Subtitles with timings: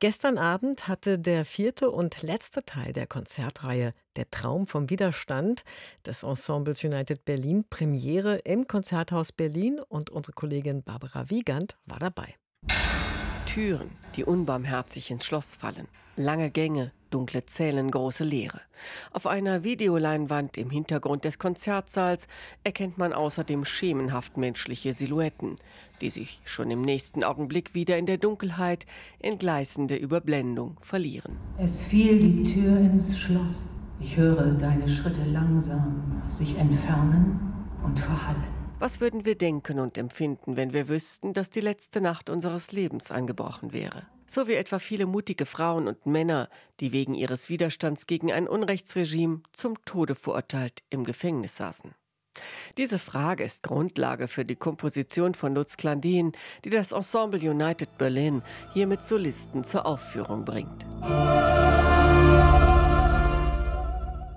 [0.00, 5.62] Gestern Abend hatte der vierte und letzte Teil der Konzertreihe Der Traum vom Widerstand
[6.06, 12.34] des Ensembles United Berlin Premiere im Konzerthaus Berlin und unsere Kollegin Barbara Wiegand war dabei.
[13.44, 15.86] Türen, die unbarmherzig ins Schloss fallen,
[16.16, 18.60] lange Gänge, dunkle Zellen, große Leere.
[19.12, 22.28] Auf einer Videoleinwand im Hintergrund des Konzertsaals
[22.64, 25.56] erkennt man außerdem schemenhaft menschliche Silhouetten,
[26.00, 28.86] die sich schon im nächsten Augenblick wieder in der Dunkelheit
[29.18, 31.36] in gleißende Überblendung verlieren.
[31.58, 33.62] Es fiel die Tür ins Schloss.
[34.00, 37.52] Ich höre deine Schritte langsam sich entfernen
[37.82, 38.60] und verhallen.
[38.78, 43.10] Was würden wir denken und empfinden, wenn wir wüssten, dass die letzte Nacht unseres Lebens
[43.10, 44.04] angebrochen wäre?
[44.32, 46.48] So wie etwa viele mutige Frauen und Männer,
[46.78, 51.96] die wegen ihres Widerstands gegen ein Unrechtsregime zum Tode verurteilt im Gefängnis saßen.
[52.78, 56.30] Diese Frage ist Grundlage für die Komposition von Lutz Klandin,
[56.64, 60.86] die das Ensemble United Berlin hier mit Solisten zur Aufführung bringt.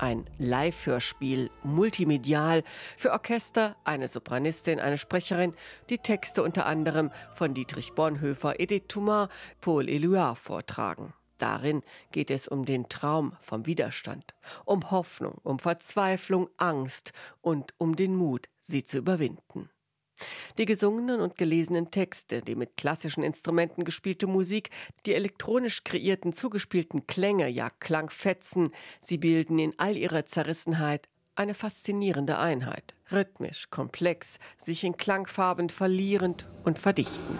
[0.00, 2.64] Ein Live-Hörspiel, multimedial,
[2.96, 5.52] für Orchester, eine Sopranistin, eine Sprecherin,
[5.90, 9.28] die Texte unter anderem von Dietrich Bonhoeffer, Edith Thomas,
[9.60, 11.12] Paul Eluard vortragen.
[11.36, 14.34] Darin geht es um den Traum vom Widerstand,
[14.64, 17.12] um Hoffnung, um Verzweiflung, Angst
[17.42, 19.68] und um den Mut, sie zu überwinden.
[20.58, 24.70] Die gesungenen und gelesenen Texte, die mit klassischen Instrumenten gespielte Musik,
[25.06, 32.38] die elektronisch kreierten zugespielten Klänge, ja Klangfetzen, sie bilden in all ihrer Zerrissenheit eine faszinierende
[32.38, 37.38] Einheit, rhythmisch, komplex, sich in Klangfarben verlierend und verdichtend.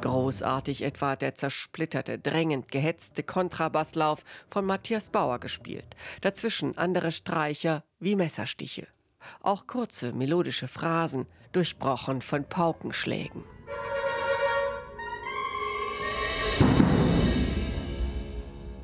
[0.00, 5.94] Großartig etwa der zersplitterte, drängend gehetzte Kontrabasslauf von Matthias Bauer gespielt.
[6.22, 8.88] Dazwischen andere Streicher wie Messerstiche.
[9.42, 13.44] Auch kurze, melodische Phrasen, durchbrochen von Paukenschlägen.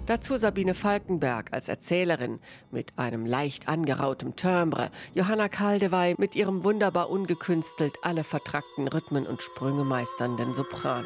[0.06, 2.38] Dazu Sabine Falkenberg als Erzählerin
[2.70, 9.42] mit einem leicht angerautem Timbre, Johanna Kaldewey mit ihrem wunderbar ungekünstelt alle vertrackten Rhythmen und
[9.42, 11.04] Sprünge meisternden Sopran.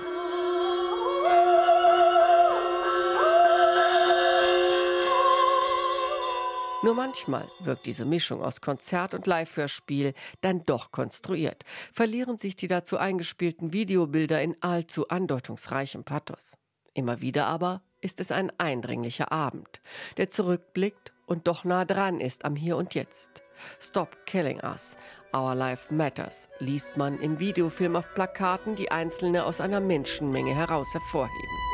[6.83, 12.69] Nur manchmal wirkt diese Mischung aus Konzert und Live-Hörspiel dann doch konstruiert, verlieren sich die
[12.69, 16.57] dazu eingespielten Videobilder in allzu andeutungsreichem Pathos.
[16.95, 19.83] Immer wieder aber ist es ein eindringlicher Abend,
[20.17, 23.43] der zurückblickt und doch nah dran ist am Hier und Jetzt.
[23.79, 24.97] Stop Killing Us,
[25.35, 30.89] Our Life Matters liest man im Videofilm auf Plakaten, die Einzelne aus einer Menschenmenge heraus
[30.95, 31.70] hervorheben.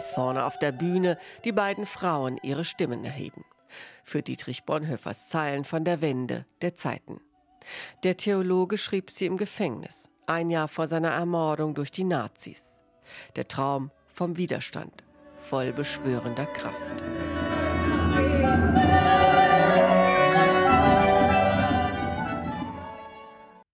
[0.00, 3.44] Bis vorne auf der Bühne die beiden Frauen ihre Stimmen erheben
[4.02, 7.20] für Dietrich Bonhoeffers Zeilen von der Wende der Zeiten.
[8.02, 12.80] Der Theologe schrieb sie im Gefängnis, ein Jahr vor seiner Ermordung durch die Nazis.
[13.36, 15.04] Der Traum vom Widerstand,
[15.36, 17.04] voll beschwörender Kraft.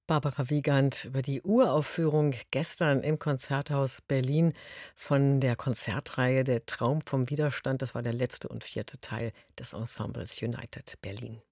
[0.06, 4.52] Barbara Wiegand über die Uraufführung gestern im Konzerthaus Berlin
[4.94, 7.82] von der Konzertreihe Der Traum vom Widerstand.
[7.82, 11.42] Das war der letzte und vierte Teil des Ensembles United Berlin.